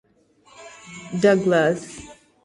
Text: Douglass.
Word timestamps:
Douglass. 1.21 2.01